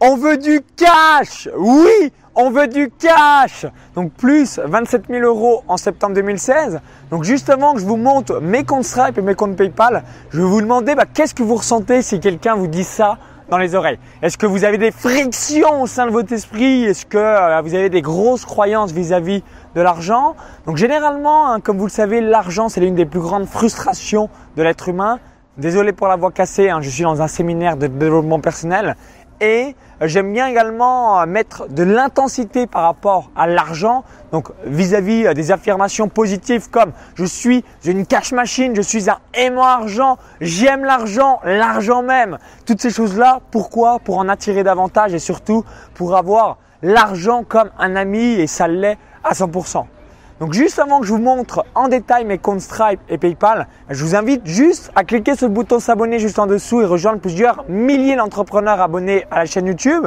[0.00, 1.48] On veut du cash.
[1.56, 3.66] Oui on veut du cash.
[3.96, 6.80] Donc plus 27 000 euros en septembre 2016.
[7.10, 10.46] Donc justement que je vous montre mes comptes Stripe et mes comptes PayPal, je vais
[10.46, 13.18] vous demander bah, qu'est-ce que vous ressentez si quelqu'un vous dit ça
[13.50, 13.98] dans les oreilles?
[14.22, 16.84] Est-ce que vous avez des frictions au sein de votre esprit?
[16.84, 19.42] Est-ce que euh, vous avez des grosses croyances vis-à-vis
[19.74, 20.36] de l'argent?
[20.66, 24.62] Donc généralement, hein, comme vous le savez, l'argent c'est l'une des plus grandes frustrations de
[24.62, 25.18] l'être humain.
[25.56, 28.94] Désolé pour la voix cassée, hein, je suis dans un séminaire de développement personnel
[29.40, 35.34] et j'aime bien également euh, mettre de l'intensité par rapport à l'argent, donc vis-à-vis euh,
[35.34, 40.84] des affirmations positives comme je suis une cash machine, je suis un aimant argent, j'aime
[40.84, 42.38] l'argent, l'argent même.
[42.66, 43.98] Toutes ces choses-là, pourquoi?
[43.98, 48.98] Pour en attirer davantage et surtout pour avoir l'argent comme un ami et ça l'est
[49.24, 49.86] à 100%.
[50.40, 54.04] Donc juste avant que je vous montre en détail mes comptes Stripe et PayPal, je
[54.04, 57.64] vous invite juste à cliquer sur le bouton s'abonner juste en dessous et rejoindre plusieurs
[57.68, 60.06] milliers d'entrepreneurs abonnés à la chaîne YouTube.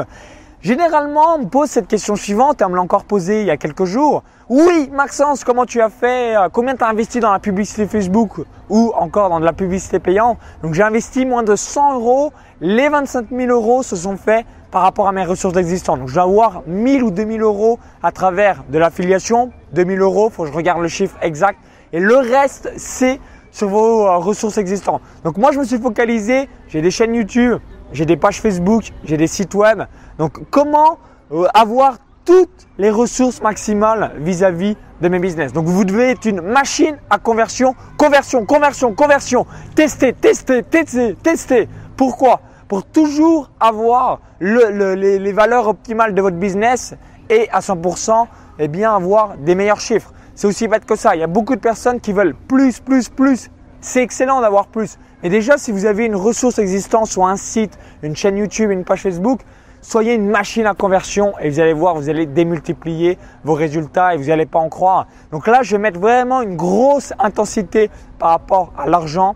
[0.62, 3.52] Généralement, on me pose cette question suivante et on me l'a encore posée il y
[3.52, 4.24] a quelques jours.
[4.48, 6.38] Oui, Maxence, comment tu as fait?
[6.38, 10.00] Euh, Combien tu as investi dans la publicité Facebook ou encore dans de la publicité
[10.00, 10.38] payante?
[10.62, 12.32] Donc j'ai investi moins de 100 euros.
[12.62, 16.00] Les 25 000 euros se sont faits par rapport à mes ressources existantes.
[16.00, 19.52] Donc je dois avoir 1000 ou 2000 euros à travers de l'affiliation.
[19.74, 21.60] 2000 euros, faut que je regarde le chiffre exact.
[21.94, 23.20] Et le reste, c'est
[23.52, 25.02] sur vos euh, ressources existantes.
[25.24, 27.60] Donc moi, je me suis focalisé, j'ai des chaînes YouTube,
[27.92, 29.84] j'ai des pages Facebook, j'ai des sites web.
[30.18, 30.98] Donc comment
[31.32, 35.52] euh, avoir toutes les ressources maximales vis-à-vis de mes business?
[35.52, 39.46] Donc vous devez être une machine à conversion, conversion, conversion, conversion.
[39.76, 41.68] Tester, tester, tester, tester.
[41.98, 42.40] Pourquoi?
[42.72, 46.96] Pour toujours avoir les, valeurs optimales de votre business
[47.30, 48.28] et à 100%
[48.60, 50.14] eh bien avoir des meilleurs chiffres.
[50.36, 51.14] C'est aussi bête que ça.
[51.14, 53.52] Il y a beaucoup de personnes qui veulent plus, plus, plus.
[53.82, 54.98] C'est excellent d'avoir plus.
[55.22, 58.86] Mais déjà, si vous avez une ressource existante, soit un site, une chaîne YouTube, une
[58.86, 59.42] page Facebook,
[59.82, 64.18] soyez une machine à conversion et vous allez voir, vous allez démultiplier vos résultats et
[64.18, 65.08] vous n'allez pas en croire.
[65.34, 69.36] Donc là, je vais mettre vraiment une grosse intensité par rapport à l'argent.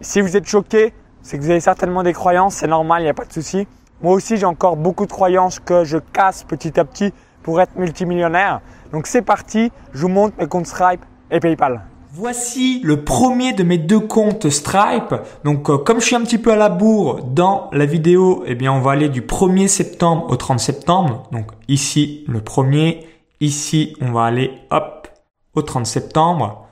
[0.00, 3.10] Si vous êtes choqué, c'est que vous avez certainement des croyances, c'est normal, il n'y
[3.10, 3.66] a pas de souci.
[4.02, 7.12] Moi aussi, j'ai encore beaucoup de croyances que je casse petit à petit
[7.42, 8.60] pour être multimillionnaire.
[8.92, 11.82] Donc c'est parti, je vous montre mes comptes Stripe et PayPal.
[12.14, 15.14] Voici le premier de mes deux comptes Stripe.
[15.44, 18.54] Donc euh, comme je suis un petit peu à la bourre dans la vidéo, eh
[18.54, 21.22] bien on va aller du 1er septembre au 30 septembre.
[21.32, 23.06] Donc ici le premier,
[23.40, 25.08] ici on va aller hop
[25.54, 26.66] au 30 septembre.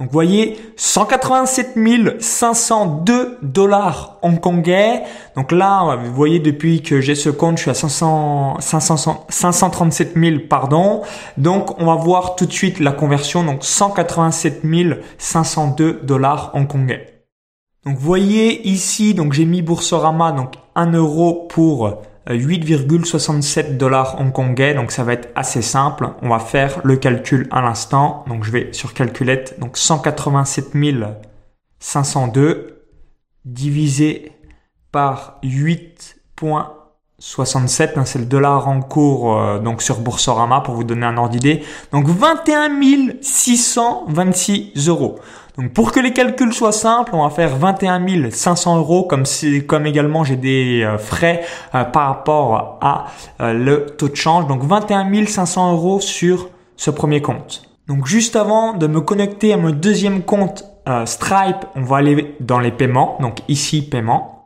[0.00, 1.76] Donc vous voyez, 187
[2.20, 5.02] 502 dollars hongkongais.
[5.36, 10.14] Donc là, vous voyez depuis que j'ai ce compte, je suis à 500, 500, 537
[10.16, 11.02] 000, pardon.
[11.36, 13.44] Donc on va voir tout de suite la conversion.
[13.44, 14.62] Donc 187
[15.18, 17.26] 502 dollars hongkongais.
[17.84, 24.74] Donc voyez ici, donc j'ai mis Boursorama, donc 1 euro pour 8,67 dollars hongkongais.
[24.74, 26.10] Donc ça va être assez simple.
[26.22, 28.24] On va faire le calcul à l'instant.
[28.28, 29.58] Donc je vais sur calculette.
[29.58, 30.74] Donc 187
[31.78, 32.86] 502
[33.44, 34.32] divisé
[34.92, 35.40] par
[37.20, 37.92] 8,67.
[37.96, 41.30] Hein, c'est le dollar en cours euh, donc sur Boursorama pour vous donner un ordre
[41.30, 41.62] d'idée.
[41.92, 42.70] Donc 21
[43.20, 45.18] 626 euros.
[45.58, 49.24] Donc pour que les calculs soient simples, on va faire 21 500 euros comme
[49.66, 51.42] comme également j'ai des euh, frais
[51.74, 53.06] euh, par rapport à
[53.52, 54.46] le taux de change.
[54.46, 57.62] Donc 21 500 euros sur ce premier compte.
[57.88, 60.64] Donc juste avant de me connecter à mon deuxième compte
[61.04, 63.16] Stripe, on va aller dans les paiements.
[63.20, 64.39] Donc ici paiement.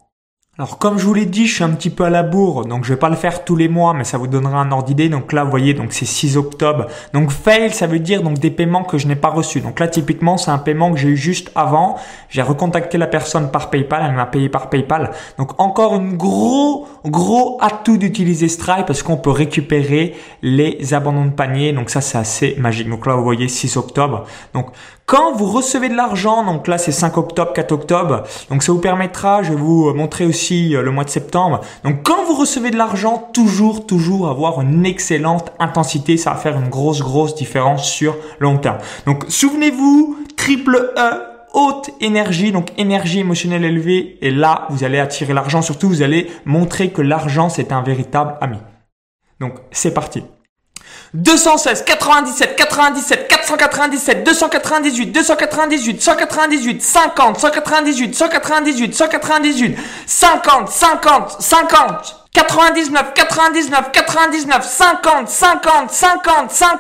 [0.56, 2.84] Alors comme je vous l'ai dit, je suis un petit peu à la bourre, donc
[2.84, 5.09] je vais pas le faire tous les mois, mais ça vous donnera un ordre d'idée.
[5.09, 6.87] Donc là, vous voyez, donc c'est 6 octobre.
[7.12, 9.60] Donc fail, ça veut dire donc des paiements que je n'ai pas reçus.
[9.60, 11.97] Donc là, typiquement, c'est un paiement que j'ai eu juste avant.
[12.28, 15.10] J'ai recontacté la personne par PayPal, elle m'a payé par PayPal.
[15.38, 21.32] Donc encore une gros gros atout d'utiliser Stripe parce qu'on peut récupérer les abandons de
[21.32, 21.72] panier.
[21.72, 22.88] Donc ça, c'est assez magique.
[22.88, 24.25] Donc là, vous voyez 6 octobre.
[24.53, 24.69] Donc
[25.06, 28.78] quand vous recevez de l'argent, donc là c'est 5 octobre, 4 octobre, donc ça vous
[28.78, 31.60] permettra, je vais vous montrer aussi euh, le mois de septembre.
[31.84, 36.56] Donc quand vous recevez de l'argent, toujours, toujours avoir une excellente intensité, ça va faire
[36.56, 38.78] une grosse, grosse différence sur long terme.
[39.05, 45.34] Donc souvenez-vous, triple E, haute énergie, donc énergie émotionnelle élevée, et là vous allez attirer
[45.34, 48.58] l'argent, surtout vous allez montrer que l'argent c'est un véritable ami.
[49.38, 50.23] Donc c'est parti.
[51.14, 59.06] 216, 97, 97, 497, 298, 298, 198, 50, 198, 198, 198,
[60.08, 62.25] 50, 50, 50.
[62.34, 65.55] 99, 99, 99, 50, 50, 50, 50,
[65.87, 66.75] 50, 50,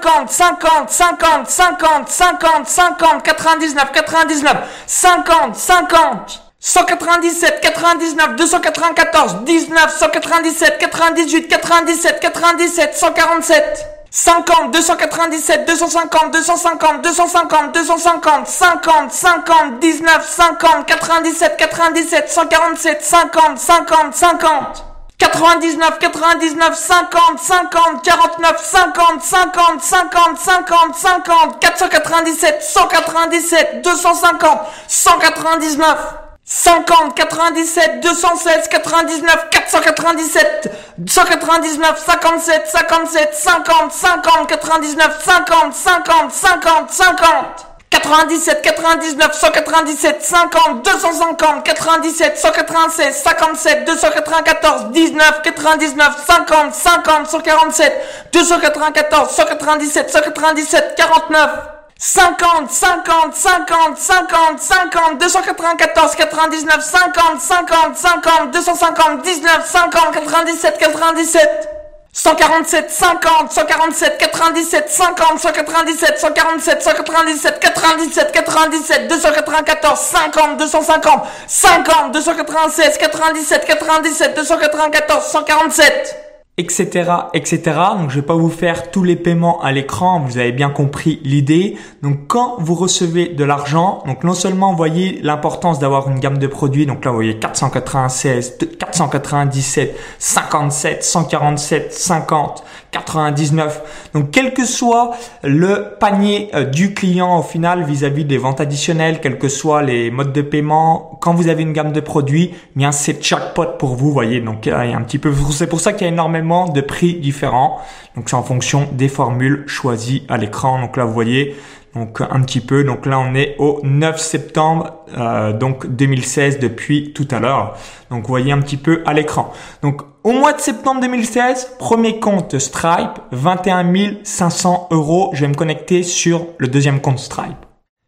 [2.58, 6.40] 50, 50, 50, 99, 99, 50, 50.
[6.58, 13.93] 197, 99, 294, 19, 197, 98, 97, 97, 147.
[14.16, 24.12] 50, 297, 250, 250, 250, 250, 50, 50, 19, 50, 97, 97, 147, 50, 50,
[24.12, 24.84] 50.
[25.18, 30.64] 99, 99, 50, 50, 49, 50, 50, 50, 50,
[31.02, 36.23] 50, 497, 197, 250, 199.
[36.46, 40.70] 50, 97, 216, 99, 497,
[41.06, 47.74] 199, 57, 57, 50, 50, 99, 50, 50, 50, 50.
[47.94, 57.92] 97, 99, 197, 50, 250, 97, 196, 57, 294, 19, 99, 50, 50, 147,
[58.32, 61.83] 294, 197, 197, 49.
[61.98, 71.74] 50, 50, 50, 50, 50, 294, 99, 50, 50, 50, 250, 19, 50, 97, 97.
[72.16, 82.98] 147, 50, 147, 97, 50, 197, 147, 197, 97, 97, 294, 50, 250, 50, 296,
[82.98, 86.23] 97, 97, 294, 147
[86.56, 87.62] etc., etc.
[87.98, 91.20] Donc je vais pas vous faire tous les paiements à l'écran, vous avez bien compris
[91.24, 91.76] l'idée.
[92.02, 96.38] Donc quand vous recevez de l'argent, donc non seulement vous voyez l'importance d'avoir une gamme
[96.38, 102.64] de produits, donc là vous voyez 496, 497, 57, 147, 50,
[102.94, 104.10] 99.
[104.14, 105.10] Donc quel que soit
[105.42, 110.10] le panier euh, du client au final vis-à-vis des ventes additionnelles, quels que soient les
[110.10, 113.96] modes de paiement, quand vous avez une gamme de produits, eh bien c'est jackpot pour
[113.96, 114.40] vous, voyez.
[114.40, 117.80] Donc a un petit peu, c'est pour ça qu'il y a énormément de prix différents.
[118.16, 120.80] Donc c'est en fonction des formules choisies à l'écran.
[120.80, 121.56] Donc là vous voyez,
[121.94, 122.84] donc un petit peu.
[122.84, 127.76] Donc là, on est au 9 septembre euh, donc 2016 depuis tout à l'heure.
[128.10, 129.52] Donc vous voyez un petit peu à l'écran.
[129.82, 135.30] Donc au mois de septembre 2016, premier compte Stripe, 21 500 euros.
[135.34, 137.66] Je vais me connecter sur le deuxième compte Stripe.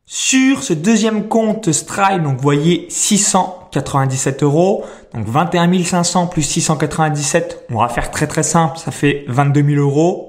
[0.08, 4.84] Sur ce deuxième compte Stripe, donc vous voyez 697 euros.
[5.12, 9.80] Donc 21 500 plus 697, on va faire très très simple, ça fait 22 000
[9.80, 10.25] euros.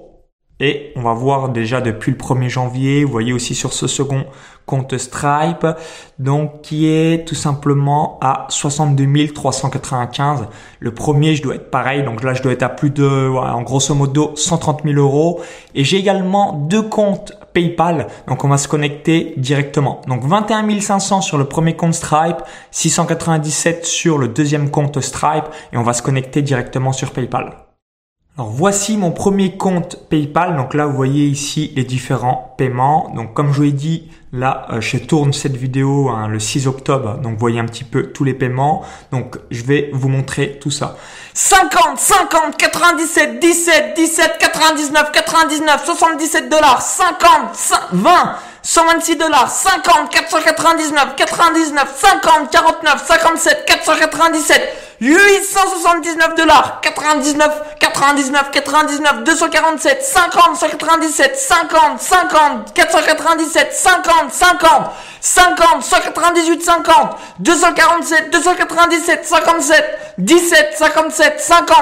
[0.60, 4.26] Et on va voir déjà depuis le 1er janvier, vous voyez aussi sur ce second
[4.66, 5.66] compte Stripe,
[6.18, 10.48] donc qui est tout simplement à 62 395.
[10.80, 13.62] Le premier, je dois être pareil, donc là je dois être à plus de, en
[13.62, 15.42] grosso modo, 130 000 euros.
[15.76, 20.02] Et j'ai également deux comptes PayPal, donc on va se connecter directement.
[20.08, 22.38] Donc 21 500 sur le premier compte Stripe,
[22.72, 27.67] 697 sur le deuxième compte Stripe, et on va se connecter directement sur PayPal.
[28.40, 30.58] Alors voici mon premier compte PayPal.
[30.58, 33.12] Donc là, vous voyez ici les différents paiements.
[33.16, 36.68] Donc comme je vous ai dit, là, euh, je tourne cette vidéo hein, le 6
[36.68, 37.18] octobre.
[37.18, 38.84] Donc vous voyez un petit peu tous les paiements.
[39.12, 40.98] Donc je vais vous montrer tout ça.
[41.34, 51.16] 50, 50, 97, 17, 17, 99, 99, 77 dollars, 50, 20, 126 dollars, 50, 499,
[51.16, 62.74] 99, 50, 49, 57, 497, 879 dollars, 99, 99, 99, 247, 50, 197, 50, 50,
[62.74, 64.92] 497, 50, 50,
[65.22, 69.86] 50, 198, 50, 247, 297, 57,
[70.18, 71.76] 17, 57, 50,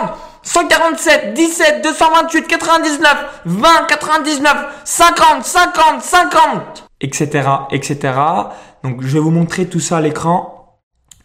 [0.43, 8.13] 147, 17, 228, 99, 20, 99, 50, 50, 50, etc., etc.
[8.83, 10.54] Donc, je vais vous montrer tout ça à l'écran.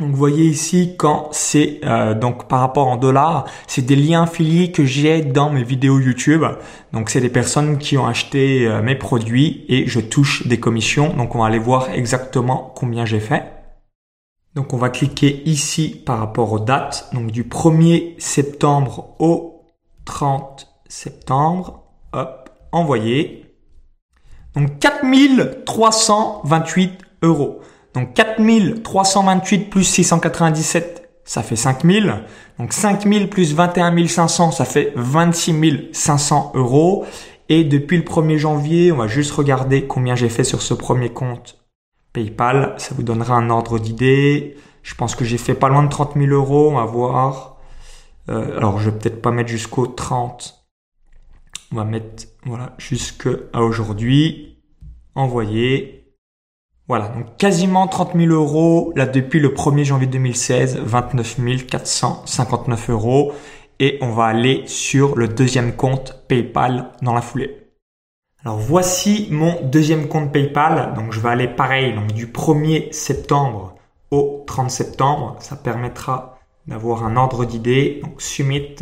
[0.00, 4.22] Donc vous voyez ici quand c'est euh, donc par rapport en dollars, c'est des liens
[4.22, 6.42] affiliés que j'ai dans mes vidéos YouTube.
[6.94, 11.14] Donc c'est des personnes qui ont acheté euh, mes produits et je touche des commissions.
[11.14, 13.44] Donc on va aller voir exactement combien j'ai fait.
[14.54, 17.10] Donc on va cliquer ici par rapport aux dates.
[17.12, 19.66] Donc du 1er septembre au
[20.06, 21.84] 30 septembre.
[22.14, 23.54] Hop, envoyer.
[24.56, 26.92] Donc 4328
[27.22, 27.60] euros.
[27.94, 32.24] Donc 4328 plus 697, ça fait 5000.
[32.58, 37.04] Donc 5000 plus 21 500, ça fait 26 500 euros.
[37.48, 41.08] Et depuis le 1er janvier, on va juste regarder combien j'ai fait sur ce premier
[41.08, 41.58] compte
[42.12, 42.74] PayPal.
[42.78, 44.56] Ça vous donnera un ordre d'idée.
[44.82, 46.70] Je pense que j'ai fait pas loin de 30 000 euros.
[46.70, 47.56] On va voir.
[48.28, 50.64] Euh, alors, je vais peut-être pas mettre jusqu'au 30.
[51.72, 54.58] On va mettre, voilà, jusqu'à aujourd'hui.
[55.16, 55.99] Envoyer.
[56.90, 63.32] Voilà, donc quasiment 30 000 euros là depuis le 1er janvier 2016, 29 459 euros.
[63.78, 67.68] Et on va aller sur le deuxième compte PayPal dans la foulée.
[68.44, 70.94] Alors voici mon deuxième compte PayPal.
[70.94, 73.76] Donc je vais aller pareil, donc du 1er septembre
[74.10, 75.36] au 30 septembre.
[75.38, 78.00] Ça permettra d'avoir un ordre d'idée.
[78.02, 78.74] Donc Summit,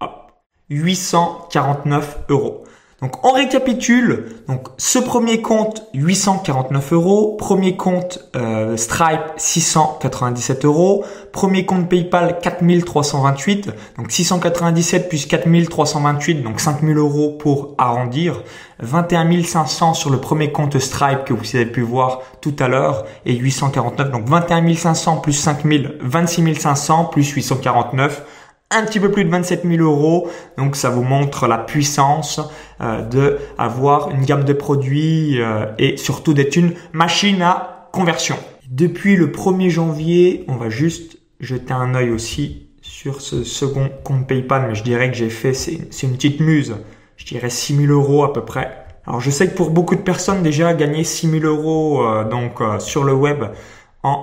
[0.00, 0.30] hop,
[0.70, 2.62] 849 euros.
[3.00, 4.24] Donc on récapitule.
[4.48, 12.40] Donc ce premier compte 849 euros, premier compte euh, Stripe 697 euros, premier compte PayPal
[12.42, 18.42] 4328, donc 697 plus 4328, donc 5000 euros pour arrondir,
[18.80, 23.04] 21 500 sur le premier compte Stripe que vous avez pu voir tout à l'heure
[23.24, 28.24] et 849, donc 21 500 plus 5000, 26 500 plus 849
[28.70, 30.28] un petit peu plus de 27 000 euros.
[30.56, 32.40] Donc ça vous montre la puissance
[32.80, 38.36] euh, de avoir une gamme de produits euh, et surtout d'être une machine à conversion.
[38.70, 44.26] Depuis le 1er janvier, on va juste jeter un œil aussi sur ce second compte
[44.26, 46.76] PayPal, mais je dirais que j'ai fait, c'est une petite muse.
[47.16, 48.84] Je dirais 6 000 euros à peu près.
[49.06, 52.60] Alors je sais que pour beaucoup de personnes déjà gagner 6 000 euros euh, donc
[52.78, 53.44] sur le web,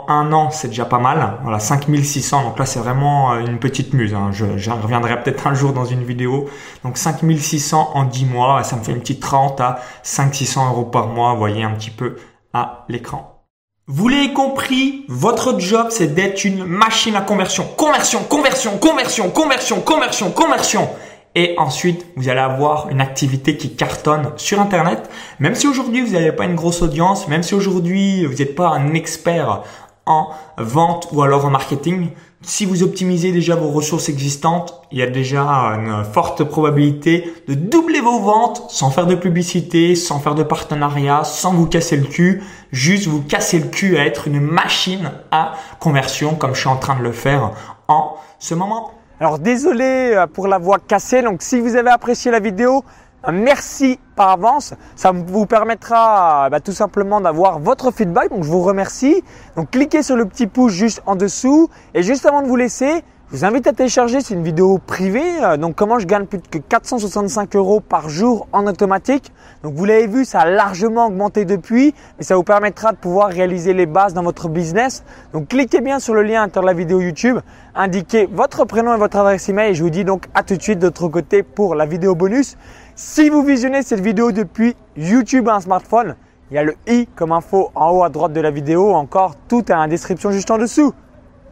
[0.08, 1.40] un an, c'est déjà pas mal.
[1.44, 2.44] Voilà, 5600.
[2.44, 4.14] Donc là, c'est vraiment euh, une petite muse.
[4.14, 4.32] Hein.
[4.32, 6.50] Je, reviendrai peut-être un jour dans une vidéo.
[6.84, 11.08] Donc 5600 en 10 mois, ça me fait une petite 30 à 500 euros par
[11.08, 11.34] mois.
[11.36, 12.16] Voyez un petit peu
[12.54, 13.44] à l'écran.
[13.88, 17.66] Vous l'avez compris, votre job, c'est d'être une machine à conversion.
[17.78, 20.90] Conversion, conversion, conversion, conversion, conversion, conversion.
[21.36, 25.10] Et ensuite, vous allez avoir une activité qui cartonne sur Internet.
[25.40, 28.70] Même si aujourd'hui, vous n'avez pas une grosse audience, même si aujourd'hui, vous n'êtes pas
[28.70, 29.64] un expert
[30.06, 32.12] en vente ou alors en marketing,
[32.42, 37.56] si vous optimisez déjà vos ressources existantes, il y a déjà une forte probabilité de
[37.56, 42.06] doubler vos ventes sans faire de publicité, sans faire de partenariat, sans vous casser le
[42.06, 46.70] cul, juste vous casser le cul à être une machine à conversion comme je suis
[46.70, 47.52] en train de le faire
[47.88, 48.92] en ce moment.
[49.18, 52.84] Alors désolé euh, pour la voix cassée, donc si vous avez apprécié la vidéo,
[53.26, 54.74] euh, merci par avance.
[54.98, 59.24] Ça vous permettra bah, tout simplement d'avoir votre feedback, donc je vous remercie.
[59.56, 63.06] Donc cliquez sur le petit pouce juste en dessous et juste avant de vous laisser,
[63.32, 66.38] je vous invite à télécharger, c'est une vidéo privée, euh, donc comment je gagne plus
[66.38, 69.32] de 465 euros par jour en automatique.
[69.64, 73.30] Donc vous l'avez vu, ça a largement augmenté depuis, mais ça vous permettra de pouvoir
[73.30, 75.04] réaliser les bases dans votre business.
[75.34, 77.40] Donc cliquez bien sur le lien à de la vidéo YouTube,
[77.74, 80.62] indiquez votre prénom et votre adresse email et je vous dis donc à tout de
[80.62, 82.58] suite de l'autre côté pour la vidéo bonus.
[82.94, 86.16] Si vous visionnez cette vidéo depuis YouTube à un smartphone,
[86.52, 89.34] il y a le i comme info en haut à droite de la vidéo, encore
[89.48, 90.94] tout est en description juste en dessous.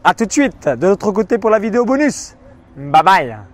[0.06, 2.36] A tout de suite de l'autre côté pour la vidéo bonus.
[2.76, 3.53] Bye bye